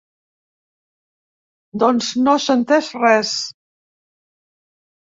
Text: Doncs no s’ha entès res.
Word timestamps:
Doncs 1.85 2.09
no 2.25 2.35
s’ha 2.47 2.57
entès 2.63 2.91
res. 3.05 3.39